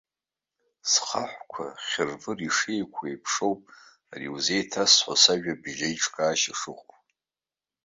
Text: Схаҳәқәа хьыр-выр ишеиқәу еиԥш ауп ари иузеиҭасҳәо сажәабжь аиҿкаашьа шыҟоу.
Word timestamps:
Схаҳәқәа 0.91 1.65
хьыр-выр 1.87 2.39
ишеиқәу 2.47 3.03
еиԥш 3.09 3.33
ауп 3.45 3.61
ари 4.13 4.25
иузеиҭасҳәо 4.27 5.13
сажәабжь 5.23 5.81
аиҿкаашьа 5.87 6.53
шыҟоу. 6.59 6.95